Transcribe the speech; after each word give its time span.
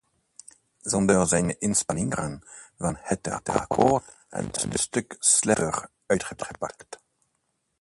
Zonder 0.83 1.27
zijn 1.27 1.59
inspanningen 1.59 2.43
was 2.77 2.93
het 2.99 3.27
akkoord 3.49 4.15
een 4.29 4.49
stuk 4.71 5.15
slechter 5.19 5.89
uitgepakt. 6.05 6.99